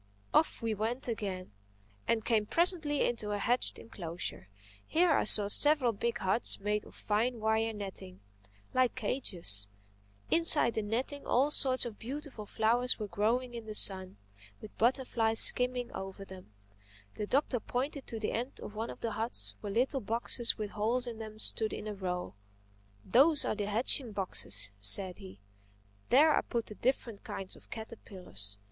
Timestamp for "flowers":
12.47-12.97